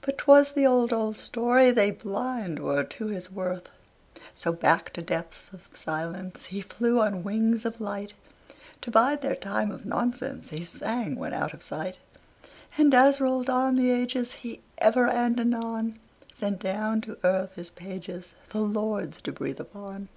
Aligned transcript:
But 0.00 0.18
'twas 0.18 0.50
the 0.50 0.66
old, 0.66 0.92
old 0.92 1.16
story, 1.16 1.70
They 1.70 1.92
blind 1.92 2.58
were 2.58 2.82
to 2.82 3.06
his 3.06 3.30
worth. 3.30 3.70
So 4.34 4.50
back 4.52 4.92
to 4.94 5.00
depths 5.00 5.50
of 5.52 5.68
silence 5.74 6.46
He 6.46 6.60
flew 6.60 6.98
on 6.98 7.22
wings 7.22 7.64
of 7.64 7.80
light, 7.80 8.12
"To 8.80 8.90
bide 8.90 9.22
their 9.22 9.36
time 9.36 9.70
of 9.70 9.86
nonsense," 9.86 10.50
He 10.50 10.64
sang 10.64 11.14
when 11.14 11.32
out 11.32 11.54
of 11.54 11.62
sight. 11.62 12.00
And 12.76 12.92
as 12.94 13.20
rolled 13.20 13.48
on 13.48 13.76
the 13.76 13.90
ages, 13.90 14.32
He 14.42 14.60
ever 14.78 15.06
and 15.06 15.38
anon 15.38 16.00
Sent 16.32 16.58
down 16.58 17.00
to 17.02 17.18
earth 17.22 17.54
his 17.54 17.70
pages 17.70 18.34
The 18.50 18.62
lords 18.62 19.20
to 19.22 19.30
breathe 19.30 19.60
upon. 19.60 20.08